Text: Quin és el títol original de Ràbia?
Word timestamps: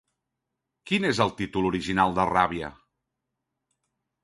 Quin 0.91 1.05
és 1.09 1.19
el 1.25 1.33
títol 1.41 1.69
original 1.71 2.17
de 2.21 2.27
Ràbia? 2.31 2.73